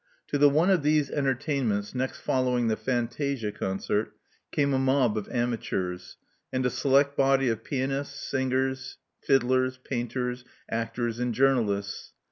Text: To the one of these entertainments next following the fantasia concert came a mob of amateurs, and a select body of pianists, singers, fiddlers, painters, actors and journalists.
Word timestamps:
To 0.29 0.39
the 0.39 0.49
one 0.49 0.71
of 0.71 0.81
these 0.81 1.11
entertainments 1.11 1.93
next 1.93 2.21
following 2.21 2.69
the 2.69 2.75
fantasia 2.75 3.51
concert 3.51 4.13
came 4.51 4.73
a 4.73 4.79
mob 4.79 5.15
of 5.15 5.29
amateurs, 5.29 6.17
and 6.51 6.65
a 6.65 6.71
select 6.71 7.15
body 7.15 7.49
of 7.49 7.63
pianists, 7.63 8.19
singers, 8.19 8.97
fiddlers, 9.19 9.77
painters, 9.77 10.43
actors 10.67 11.19
and 11.19 11.35
journalists. 11.35 12.13